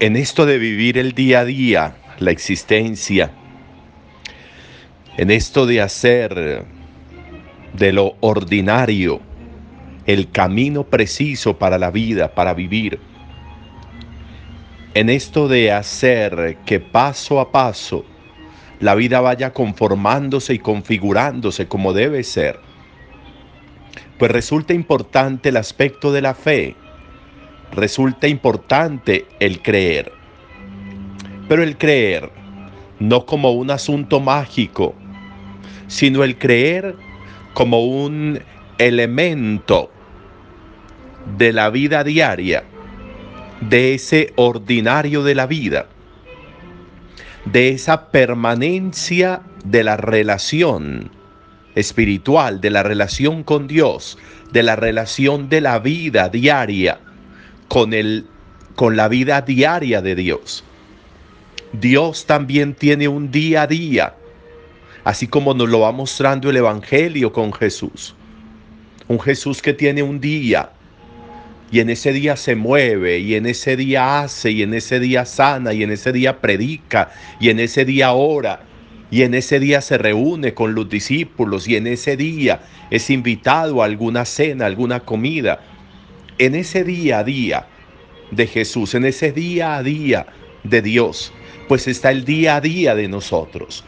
en 0.00 0.16
esto 0.16 0.46
de 0.46 0.58
vivir 0.58 0.96
el 0.96 1.12
día 1.12 1.40
a 1.40 1.44
día, 1.44 1.96
la 2.18 2.30
existencia, 2.30 3.32
en 5.16 5.30
esto 5.30 5.66
de 5.66 5.80
hacer 5.80 6.64
de 7.72 7.92
lo 7.92 8.14
ordinario 8.20 9.20
el 10.06 10.30
camino 10.30 10.84
preciso 10.84 11.58
para 11.58 11.78
la 11.78 11.90
vida, 11.90 12.34
para 12.34 12.54
vivir, 12.54 13.00
en 14.94 15.10
esto 15.10 15.48
de 15.48 15.72
hacer 15.72 16.58
que 16.64 16.78
paso 16.78 17.40
a 17.40 17.50
paso 17.50 18.04
la 18.80 18.94
vida 18.94 19.20
vaya 19.20 19.52
conformándose 19.52 20.54
y 20.54 20.58
configurándose 20.60 21.66
como 21.66 21.92
debe 21.92 22.22
ser, 22.22 22.60
pues 24.16 24.30
resulta 24.30 24.74
importante 24.74 25.48
el 25.48 25.56
aspecto 25.56 26.12
de 26.12 26.22
la 26.22 26.34
fe, 26.34 26.76
resulta 27.72 28.28
importante 28.28 29.26
el 29.40 29.62
creer. 29.62 30.12
Pero 31.48 31.62
el 31.62 31.76
creer 31.76 32.30
no 32.98 33.24
como 33.26 33.52
un 33.52 33.70
asunto 33.70 34.20
mágico, 34.20 34.94
sino 35.86 36.24
el 36.24 36.36
creer 36.36 36.96
como 37.54 37.84
un 37.84 38.40
elemento 38.78 39.90
de 41.36 41.52
la 41.52 41.70
vida 41.70 42.04
diaria, 42.04 42.64
de 43.60 43.94
ese 43.94 44.32
ordinario 44.36 45.24
de 45.24 45.34
la 45.34 45.46
vida, 45.46 45.86
de 47.44 47.70
esa 47.70 48.10
permanencia 48.10 49.42
de 49.64 49.84
la 49.84 49.96
relación 49.96 51.10
espiritual, 51.74 52.60
de 52.60 52.70
la 52.70 52.82
relación 52.82 53.42
con 53.42 53.66
Dios, 53.66 54.18
de 54.52 54.62
la 54.62 54.76
relación 54.76 55.48
de 55.48 55.60
la 55.60 55.78
vida 55.78 56.28
diaria 56.28 57.00
con, 57.68 57.92
el, 57.92 58.26
con 58.74 58.96
la 58.96 59.08
vida 59.08 59.42
diaria 59.42 60.02
de 60.02 60.14
Dios. 60.14 60.64
Dios 61.72 62.24
también 62.26 62.74
tiene 62.74 63.08
un 63.08 63.30
día 63.30 63.62
a 63.62 63.66
día, 63.66 64.14
así 65.04 65.26
como 65.26 65.54
nos 65.54 65.68
lo 65.68 65.80
va 65.80 65.92
mostrando 65.92 66.50
el 66.50 66.56
Evangelio 66.56 67.32
con 67.32 67.52
Jesús. 67.52 68.14
Un 69.06 69.20
Jesús 69.20 69.62
que 69.62 69.74
tiene 69.74 70.02
un 70.02 70.20
día 70.20 70.70
y 71.70 71.80
en 71.80 71.90
ese 71.90 72.12
día 72.12 72.36
se 72.36 72.54
mueve 72.56 73.18
y 73.18 73.34
en 73.34 73.46
ese 73.46 73.76
día 73.76 74.20
hace 74.20 74.50
y 74.50 74.62
en 74.62 74.72
ese 74.72 75.00
día 75.00 75.26
sana 75.26 75.74
y 75.74 75.82
en 75.82 75.90
ese 75.90 76.12
día 76.12 76.40
predica 76.40 77.10
y 77.40 77.50
en 77.50 77.60
ese 77.60 77.84
día 77.84 78.12
ora 78.12 78.60
y 79.10 79.22
en 79.22 79.34
ese 79.34 79.60
día 79.60 79.80
se 79.80 79.98
reúne 79.98 80.54
con 80.54 80.74
los 80.74 80.88
discípulos 80.88 81.68
y 81.68 81.76
en 81.76 81.86
ese 81.86 82.16
día 82.16 82.60
es 82.90 83.10
invitado 83.10 83.82
a 83.82 83.86
alguna 83.86 84.24
cena, 84.24 84.66
alguna 84.66 85.00
comida 85.00 85.60
en 86.38 86.54
ese 86.54 86.84
día 86.84 87.18
a 87.20 87.24
día 87.24 87.66
de 88.30 88.46
Jesús, 88.46 88.94
en 88.94 89.04
ese 89.04 89.32
día 89.32 89.76
a 89.76 89.82
día 89.82 90.26
de 90.64 90.82
Dios, 90.82 91.32
pues 91.68 91.86
está 91.88 92.10
el 92.10 92.24
día 92.24 92.56
a 92.56 92.60
día 92.60 92.94
de 92.94 93.08
nosotros. 93.08 93.84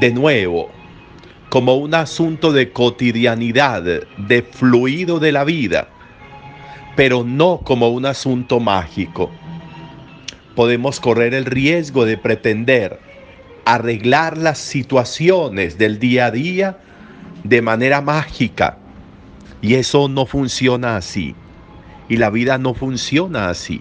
De 0.00 0.12
nuevo, 0.12 0.70
como 1.48 1.76
un 1.76 1.94
asunto 1.94 2.52
de 2.52 2.72
cotidianidad, 2.72 3.82
de 3.82 4.42
fluido 4.42 5.18
de 5.18 5.32
la 5.32 5.44
vida, 5.44 5.88
pero 6.96 7.24
no 7.24 7.60
como 7.62 7.90
un 7.90 8.06
asunto 8.06 8.60
mágico. 8.60 9.30
Podemos 10.54 11.00
correr 11.00 11.34
el 11.34 11.44
riesgo 11.44 12.04
de 12.04 12.18
pretender 12.18 13.00
arreglar 13.64 14.36
las 14.36 14.58
situaciones 14.58 15.78
del 15.78 15.98
día 15.98 16.26
a 16.26 16.30
día 16.30 16.78
de 17.44 17.62
manera 17.62 18.00
mágica, 18.00 18.78
y 19.62 19.74
eso 19.74 20.08
no 20.08 20.26
funciona 20.26 20.96
así. 20.96 21.34
Y 22.08 22.16
la 22.16 22.28
vida 22.28 22.58
no 22.58 22.74
funciona 22.74 23.48
así. 23.48 23.80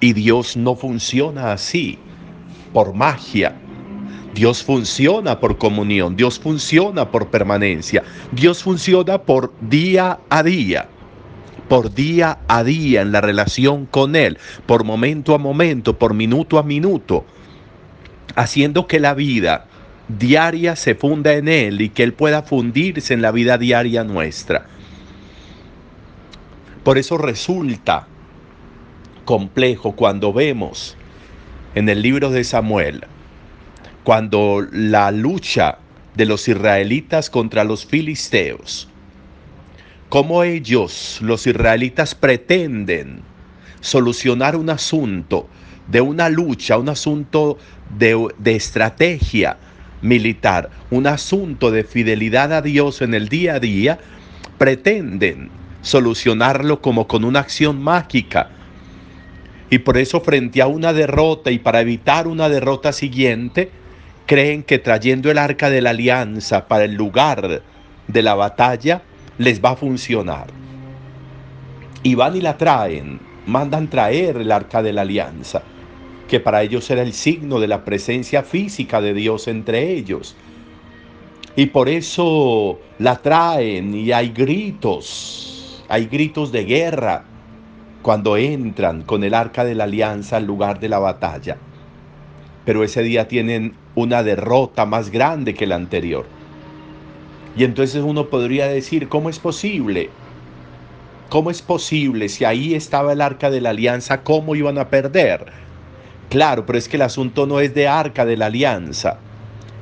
Y 0.00 0.14
Dios 0.14 0.56
no 0.56 0.74
funciona 0.74 1.52
así 1.52 1.98
por 2.72 2.94
magia. 2.94 3.54
Dios 4.34 4.62
funciona 4.62 5.40
por 5.40 5.56
comunión, 5.56 6.14
Dios 6.14 6.38
funciona 6.38 7.10
por 7.10 7.28
permanencia, 7.28 8.02
Dios 8.32 8.62
funciona 8.62 9.22
por 9.22 9.50
día 9.62 10.18
a 10.28 10.42
día, 10.42 10.88
por 11.70 11.94
día 11.94 12.40
a 12.46 12.62
día 12.62 13.00
en 13.00 13.12
la 13.12 13.22
relación 13.22 13.86
con 13.86 14.14
Él, 14.14 14.36
por 14.66 14.84
momento 14.84 15.34
a 15.34 15.38
momento, 15.38 15.98
por 15.98 16.12
minuto 16.12 16.58
a 16.58 16.62
minuto, 16.62 17.24
haciendo 18.34 18.86
que 18.86 19.00
la 19.00 19.14
vida 19.14 19.68
diaria 20.08 20.76
se 20.76 20.94
funda 20.94 21.32
en 21.32 21.48
Él 21.48 21.80
y 21.80 21.88
que 21.88 22.02
Él 22.02 22.12
pueda 22.12 22.42
fundirse 22.42 23.14
en 23.14 23.22
la 23.22 23.32
vida 23.32 23.56
diaria 23.56 24.04
nuestra. 24.04 24.66
Por 26.86 26.98
eso 26.98 27.18
resulta 27.18 28.06
complejo 29.24 29.96
cuando 29.96 30.32
vemos 30.32 30.96
en 31.74 31.88
el 31.88 32.00
libro 32.00 32.30
de 32.30 32.44
Samuel, 32.44 33.04
cuando 34.04 34.64
la 34.70 35.10
lucha 35.10 35.78
de 36.14 36.26
los 36.26 36.46
israelitas 36.46 37.28
contra 37.28 37.64
los 37.64 37.84
filisteos, 37.84 38.88
cómo 40.08 40.44
ellos, 40.44 41.18
los 41.22 41.48
israelitas, 41.48 42.14
pretenden 42.14 43.22
solucionar 43.80 44.54
un 44.54 44.70
asunto 44.70 45.48
de 45.88 46.00
una 46.00 46.28
lucha, 46.28 46.78
un 46.78 46.88
asunto 46.88 47.58
de, 47.98 48.28
de, 48.38 48.54
estrategia 48.54 49.58
militar, 50.02 50.70
un 50.92 51.08
asunto 51.08 51.72
de 51.72 51.82
fidelidad 51.82 52.52
a 52.52 52.62
Dios 52.62 53.02
en 53.02 53.14
el 53.14 53.28
día 53.28 53.54
a 53.54 53.58
día, 53.58 53.98
pretenden 54.56 55.65
solucionarlo 55.86 56.82
como 56.82 57.06
con 57.06 57.24
una 57.24 57.38
acción 57.38 57.80
mágica. 57.80 58.50
Y 59.70 59.78
por 59.78 59.96
eso 59.96 60.20
frente 60.20 60.60
a 60.60 60.66
una 60.66 60.92
derrota 60.92 61.52
y 61.52 61.60
para 61.60 61.80
evitar 61.80 62.26
una 62.26 62.48
derrota 62.48 62.92
siguiente, 62.92 63.70
creen 64.26 64.64
que 64.64 64.80
trayendo 64.80 65.30
el 65.30 65.38
arca 65.38 65.70
de 65.70 65.80
la 65.80 65.90
alianza 65.90 66.66
para 66.66 66.84
el 66.84 66.94
lugar 66.94 67.62
de 68.08 68.22
la 68.22 68.34
batalla 68.34 69.02
les 69.38 69.64
va 69.64 69.70
a 69.70 69.76
funcionar. 69.76 70.48
Y 72.02 72.16
van 72.16 72.34
y 72.34 72.40
la 72.40 72.56
traen, 72.58 73.20
mandan 73.46 73.88
traer 73.88 74.38
el 74.38 74.50
arca 74.50 74.82
de 74.82 74.92
la 74.92 75.02
alianza, 75.02 75.62
que 76.28 76.40
para 76.40 76.64
ellos 76.64 76.90
era 76.90 77.02
el 77.02 77.12
signo 77.12 77.60
de 77.60 77.68
la 77.68 77.84
presencia 77.84 78.42
física 78.42 79.00
de 79.00 79.14
Dios 79.14 79.46
entre 79.46 79.92
ellos. 79.92 80.34
Y 81.54 81.66
por 81.66 81.88
eso 81.88 82.80
la 82.98 83.22
traen 83.22 83.94
y 83.94 84.10
hay 84.10 84.30
gritos 84.30 85.55
hay 85.88 86.06
gritos 86.06 86.52
de 86.52 86.64
guerra 86.64 87.24
cuando 88.02 88.36
entran 88.36 89.02
con 89.02 89.24
el 89.24 89.34
arca 89.34 89.64
de 89.64 89.74
la 89.74 89.84
alianza 89.84 90.36
al 90.36 90.46
lugar 90.46 90.80
de 90.80 90.88
la 90.88 90.98
batalla. 90.98 91.58
Pero 92.64 92.84
ese 92.84 93.02
día 93.02 93.28
tienen 93.28 93.74
una 93.94 94.22
derrota 94.22 94.86
más 94.86 95.10
grande 95.10 95.54
que 95.54 95.66
la 95.66 95.76
anterior. 95.76 96.26
Y 97.56 97.64
entonces 97.64 98.02
uno 98.02 98.28
podría 98.28 98.68
decir, 98.68 99.08
¿cómo 99.08 99.30
es 99.30 99.38
posible? 99.38 100.10
¿Cómo 101.28 101.50
es 101.50 101.62
posible 101.62 102.28
si 102.28 102.44
ahí 102.44 102.74
estaba 102.74 103.12
el 103.12 103.20
arca 103.20 103.50
de 103.50 103.60
la 103.60 103.70
alianza, 103.70 104.22
cómo 104.22 104.54
iban 104.54 104.78
a 104.78 104.90
perder? 104.90 105.52
Claro, 106.28 106.66
pero 106.66 106.78
es 106.78 106.88
que 106.88 106.96
el 106.96 107.02
asunto 107.02 107.46
no 107.46 107.60
es 107.60 107.74
de 107.74 107.88
arca 107.88 108.24
de 108.24 108.36
la 108.36 108.46
alianza. 108.46 109.25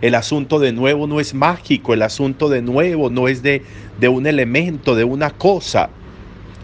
El 0.00 0.14
asunto 0.14 0.58
de 0.58 0.72
nuevo 0.72 1.06
no 1.06 1.20
es 1.20 1.34
mágico, 1.34 1.94
el 1.94 2.02
asunto 2.02 2.48
de 2.48 2.62
nuevo 2.62 3.10
no 3.10 3.28
es 3.28 3.42
de, 3.42 3.62
de 3.98 4.08
un 4.08 4.26
elemento, 4.26 4.94
de 4.94 5.04
una 5.04 5.30
cosa. 5.30 5.88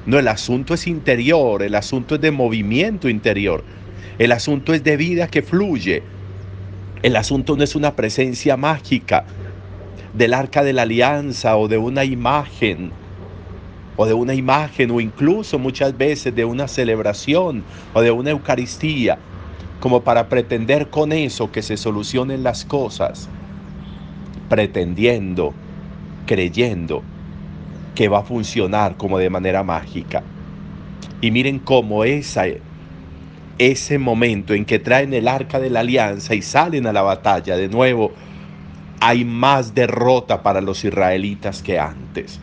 No, 0.07 0.19
el 0.19 0.29
asunto 0.29 0.75
es 0.75 0.87
interior, 0.87 1.63
el 1.63 1.75
asunto 1.75 2.17
es 2.17 2.21
de 2.21 2.31
movimiento 2.31 3.09
interior, 3.09 3.63
el 4.19 4.33
asunto 4.33 4.75
es 4.75 4.83
de 4.83 4.97
vida 4.97 5.29
que 5.29 5.43
fluye. 5.43 6.03
El 7.03 7.17
asunto 7.17 7.57
no 7.57 7.65
es 7.65 7.75
una 7.75 7.97
presencia 7.97 8.57
mágica 8.57 9.25
del 10.13 10.35
arca 10.35 10.63
de 10.63 10.73
la 10.73 10.83
alianza 10.83 11.57
o 11.57 11.69
de 11.69 11.79
una 11.79 12.05
imagen 12.05 12.91
o 13.97 14.07
de 14.07 14.13
una 14.13 14.35
imagen 14.35 14.91
o 14.91 15.01
incluso 15.01 15.59
muchas 15.59 15.97
veces 15.97 16.35
de 16.35 16.45
una 16.45 16.69
celebración 16.69 17.65
o 17.95 18.03
de 18.03 18.11
una 18.11 18.31
Eucaristía 18.31 19.19
como 19.81 20.03
para 20.03 20.29
pretender 20.29 20.91
con 20.91 21.13
eso 21.13 21.51
que 21.51 21.63
se 21.63 21.77
solucionen 21.79 22.43
las 22.43 22.65
cosas, 22.65 23.29
pretendiendo, 24.49 25.55
creyendo 26.27 27.03
que 27.95 28.09
va 28.09 28.19
a 28.19 28.25
funcionar 28.25 28.97
como 28.97 29.19
de 29.19 29.31
manera 29.31 29.63
mágica. 29.63 30.23
Y 31.23 31.31
miren 31.31 31.59
cómo 31.59 32.05
esa, 32.05 32.45
ese 33.59 33.99
momento 33.99 34.55
en 34.55 34.67
que 34.67 34.79
traen 34.79 35.15
el 35.15 35.29
arca 35.29 35.59
de 35.59 35.71
la 35.71 35.81
alianza 35.81 36.35
y 36.35 36.43
salen 36.43 36.87
a 36.87 36.93
la 36.93 37.03
batalla, 37.03 37.57
de 37.57 37.69
nuevo, 37.69 38.13
hay 39.01 39.25
más 39.25 39.75
derrota 39.75 40.43
para 40.43 40.61
los 40.61 40.85
israelitas 40.85 41.63
que 41.63 41.79
antes. 41.79 42.39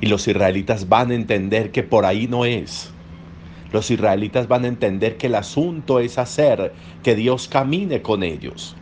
Y 0.00 0.06
los 0.06 0.26
israelitas 0.26 0.88
van 0.88 1.10
a 1.10 1.14
entender 1.14 1.70
que 1.70 1.82
por 1.82 2.06
ahí 2.06 2.26
no 2.26 2.46
es 2.46 2.93
los 3.74 3.90
israelitas 3.90 4.46
van 4.46 4.64
a 4.64 4.68
entender 4.68 5.16
que 5.16 5.26
el 5.26 5.34
asunto 5.34 5.98
es 5.98 6.16
hacer 6.16 6.72
que 7.02 7.16
Dios 7.16 7.48
camine 7.48 8.02
con 8.02 8.22
ellos. 8.22 8.76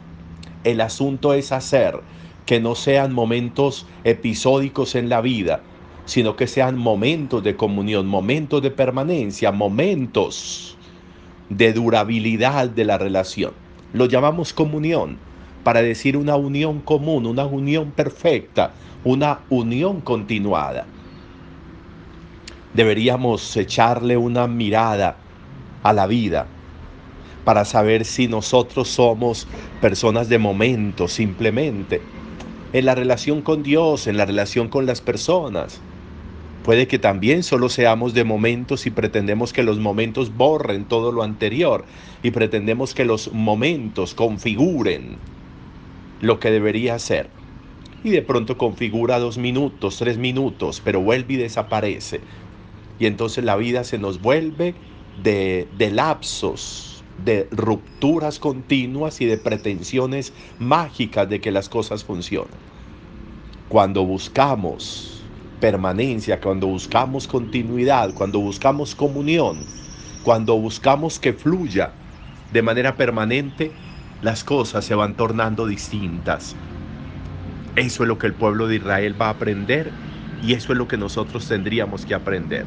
El 0.65 0.83
asunto 0.83 1.33
es 1.33 1.51
hacer 1.51 2.01
que 2.45 2.61
no 2.61 2.75
sean 2.75 3.15
momentos 3.15 3.87
episódicos 4.05 4.95
en 4.95 5.09
la 5.09 5.23
vida, 5.23 5.63
sino 6.05 6.37
que 6.37 6.47
sean 6.47 6.77
momentos 6.77 7.43
de 7.43 7.57
comunión, 7.57 8.07
momentos 8.07 8.61
de 8.61 8.71
permanencia, 8.71 9.51
momentos 9.51 10.77
de 11.49 11.73
durabilidad 11.73 12.69
de 12.69 12.85
la 12.85 12.99
relación. 12.99 13.53
Lo 13.95 14.05
llamamos 14.05 14.53
comunión 14.53 15.17
para 15.65 15.81
decir 15.81 16.19
una 16.19 16.37
unión 16.37 16.81
común, 16.81 17.25
una 17.25 17.47
unión 17.47 17.93
perfecta, 17.93 18.75
una 19.05 19.41
unión 19.49 20.03
continuada. 20.03 20.85
Deberíamos 22.75 23.55
echarle 23.57 24.17
una 24.17 24.47
mirada 24.47 25.19
a 25.83 25.93
la 25.93 26.07
vida 26.07 26.47
para 27.45 27.65
saber 27.65 28.05
si 28.05 28.29
nosotros 28.29 28.89
somos 28.89 29.47
personas 29.81 30.29
de 30.29 30.39
momento 30.39 31.07
simplemente, 31.09 32.01
en 32.73 32.87
la 32.87 32.95
relación 32.95 33.43
con 33.43 33.63
Dios, 33.63 34.07
en 34.07 34.17
la 34.17 34.25
relación 34.25 34.69
con 34.69 34.87
las 34.87 35.03
personas. 35.03 35.81
Puede 36.65 36.87
que 36.87 36.99
también 36.99 37.43
solo 37.43 37.69
seamos 37.69 38.15
de 38.15 38.25
momentos 38.25 38.87
y 38.87 38.91
pretendemos 38.91 39.53
que 39.53 39.65
los 39.65 39.79
momentos 39.79 40.35
borren 40.35 40.85
todo 40.85 41.11
lo 41.13 41.25
anterior 41.25 41.85
y 42.23 42.31
pretendemos 42.31 42.95
que 42.95 43.05
los 43.05 43.33
momentos 43.33 44.15
configuren 44.15 45.17
lo 46.21 46.39
que 46.39 46.51
debería 46.53 46.99
ser. 46.99 47.29
Y 48.05 48.11
de 48.11 48.23
pronto 48.23 48.57
configura 48.57 49.19
dos 49.19 49.39
minutos, 49.39 49.99
tres 49.99 50.19
minutos, 50.19 50.81
pero 50.85 51.01
vuelve 51.01 51.35
y 51.35 51.37
desaparece. 51.37 52.21
Y 52.99 53.07
entonces 53.07 53.45
la 53.45 53.57
vida 53.57 53.85
se 53.85 53.99
nos 53.99 54.21
vuelve 54.21 54.75
de, 55.23 55.69
de 55.77 55.91
lapsos, 55.91 57.03
de 57.25 57.49
rupturas 57.51 58.39
continuas 58.39 59.21
y 59.21 59.27
de 59.27 59.39
pretensiones 59.39 60.33
mágicas 60.59 61.29
de 61.29 61.41
que 61.41 61.51
las 61.51 61.69
cosas 61.69 62.05
funcionan. 62.05 62.51
Cuando 63.69 64.05
buscamos 64.05 65.23
permanencia, 65.61 66.41
cuando 66.41 66.67
buscamos 66.67 67.29
continuidad, 67.29 68.13
cuando 68.15 68.41
buscamos 68.41 68.95
comunión, 68.95 69.59
cuando 70.25 70.57
buscamos 70.57 71.19
que 71.19 71.33
fluya 71.33 71.93
de 72.53 72.63
manera 72.63 72.97
permanente, 72.97 73.73
las 74.23 74.45
cosas 74.45 74.85
se 74.85 74.95
van 74.95 75.15
tornando 75.17 75.67
distintas. 75.67 76.57
Eso 77.77 78.03
es 78.03 78.09
lo 78.09 78.19
que 78.19 78.27
el 78.27 78.35
pueblo 78.35 78.67
de 78.67 78.77
Israel 78.77 79.21
va 79.21 79.27
a 79.27 79.31
aprender 79.31 79.91
y 80.43 80.55
eso 80.55 80.73
es 80.73 80.79
lo 80.79 80.89
que 80.89 80.97
nosotros 80.97 81.47
tendríamos 81.47 82.05
que 82.05 82.15
aprender. 82.15 82.67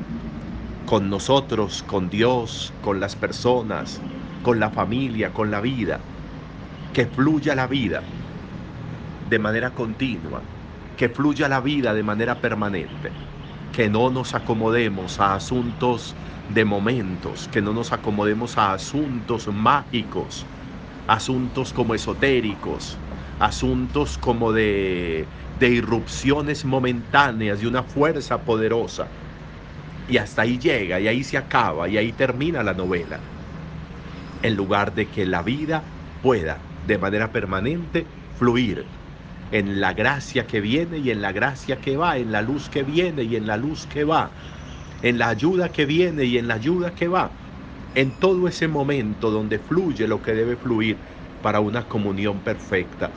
Con 0.85 1.09
nosotros, 1.09 1.83
con 1.83 2.09
Dios, 2.09 2.73
con 2.81 2.99
las 2.99 3.15
personas, 3.15 3.99
con 4.43 4.59
la 4.59 4.69
familia, 4.69 5.33
con 5.33 5.51
la 5.51 5.59
vida. 5.59 5.99
Que 6.93 7.05
fluya 7.05 7.55
la 7.55 7.67
vida 7.67 8.01
de 9.29 9.39
manera 9.39 9.71
continua, 9.71 10.41
que 10.95 11.09
fluya 11.09 11.49
la 11.49 11.59
vida 11.59 11.93
de 11.93 12.03
manera 12.03 12.35
permanente, 12.35 13.11
que 13.73 13.89
no 13.89 14.09
nos 14.09 14.35
acomodemos 14.35 15.19
a 15.19 15.33
asuntos 15.35 16.15
de 16.53 16.63
momentos, 16.63 17.49
que 17.51 17.61
no 17.61 17.73
nos 17.73 17.91
acomodemos 17.91 18.57
a 18.57 18.73
asuntos 18.73 19.47
mágicos, 19.47 20.45
asuntos 21.07 21.73
como 21.73 21.95
esotéricos, 21.95 22.97
asuntos 23.39 24.17
como 24.17 24.51
de, 24.51 25.25
de 25.59 25.69
irrupciones 25.69 26.65
momentáneas 26.65 27.59
de 27.59 27.67
una 27.67 27.83
fuerza 27.83 28.37
poderosa. 28.39 29.07
Y 30.09 30.17
hasta 30.17 30.43
ahí 30.43 30.59
llega, 30.59 30.99
y 30.99 31.07
ahí 31.07 31.23
se 31.23 31.37
acaba, 31.37 31.87
y 31.89 31.97
ahí 31.97 32.11
termina 32.11 32.63
la 32.63 32.73
novela. 32.73 33.19
En 34.43 34.55
lugar 34.55 34.93
de 34.93 35.07
que 35.07 35.25
la 35.25 35.41
vida 35.41 35.83
pueda 36.21 36.59
de 36.87 36.97
manera 36.97 37.31
permanente 37.31 38.05
fluir 38.37 38.85
en 39.51 39.79
la 39.79 39.93
gracia 39.93 40.45
que 40.45 40.61
viene 40.61 40.99
y 40.99 41.11
en 41.11 41.21
la 41.21 41.31
gracia 41.31 41.77
que 41.77 41.97
va, 41.97 42.17
en 42.17 42.31
la 42.31 42.41
luz 42.41 42.69
que 42.69 42.83
viene 42.83 43.23
y 43.23 43.35
en 43.35 43.47
la 43.47 43.57
luz 43.57 43.87
que 43.87 44.03
va, 44.03 44.29
en 45.01 45.17
la 45.17 45.29
ayuda 45.29 45.69
que 45.69 45.85
viene 45.85 46.25
y 46.25 46.37
en 46.37 46.47
la 46.47 46.55
ayuda 46.55 46.91
que 46.91 47.07
va 47.07 47.31
en 47.95 48.11
todo 48.11 48.47
ese 48.47 48.67
momento 48.67 49.31
donde 49.31 49.57
fluye 49.57 50.07
lo 50.07 50.21
que 50.21 50.33
debe 50.33 50.57
fluir 50.57 50.97
para 51.41 51.61
una 51.61 51.87
comunión 51.87 52.41
perfecta. 52.41 53.11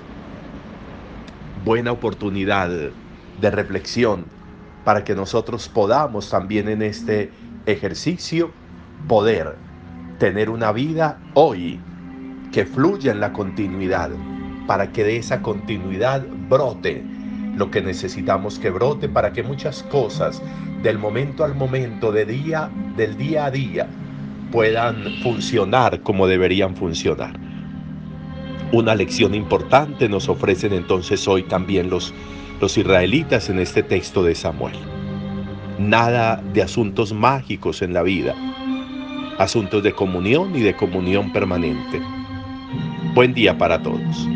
Buena 1.68 1.92
oportunidad 1.92 2.70
de 2.70 3.50
reflexión 3.50 4.24
para 4.86 5.04
que 5.04 5.14
nosotros 5.14 5.68
podamos 5.68 6.30
también 6.30 6.66
en 6.66 6.80
este 6.80 7.30
ejercicio 7.66 8.52
poder 9.06 9.54
tener 10.18 10.48
una 10.48 10.72
vida 10.72 11.20
hoy 11.34 11.78
que 12.52 12.64
fluya 12.64 13.12
en 13.12 13.20
la 13.20 13.34
continuidad, 13.34 14.08
para 14.66 14.90
que 14.92 15.04
de 15.04 15.18
esa 15.18 15.42
continuidad 15.42 16.26
brote 16.48 17.04
lo 17.54 17.70
que 17.70 17.82
necesitamos 17.82 18.58
que 18.58 18.70
brote 18.70 19.06
para 19.06 19.34
que 19.34 19.42
muchas 19.42 19.82
cosas 19.82 20.40
del 20.82 20.98
momento 20.98 21.44
al 21.44 21.54
momento, 21.54 22.12
de 22.12 22.24
día, 22.24 22.70
del 22.96 23.18
día 23.18 23.44
a 23.44 23.50
día, 23.50 23.86
puedan 24.50 25.04
funcionar 25.22 26.00
como 26.00 26.26
deberían 26.26 26.74
funcionar. 26.74 27.47
Una 28.70 28.94
lección 28.94 29.34
importante 29.34 30.10
nos 30.10 30.28
ofrecen 30.28 30.74
entonces 30.74 31.26
hoy 31.26 31.42
también 31.42 31.88
los, 31.88 32.12
los 32.60 32.76
israelitas 32.76 33.48
en 33.48 33.60
este 33.60 33.82
texto 33.82 34.22
de 34.22 34.34
Samuel. 34.34 34.74
Nada 35.78 36.42
de 36.52 36.60
asuntos 36.60 37.14
mágicos 37.14 37.80
en 37.80 37.94
la 37.94 38.02
vida, 38.02 38.34
asuntos 39.38 39.82
de 39.82 39.92
comunión 39.92 40.54
y 40.54 40.60
de 40.60 40.76
comunión 40.76 41.32
permanente. 41.32 42.02
Buen 43.14 43.32
día 43.32 43.56
para 43.56 43.82
todos. 43.82 44.28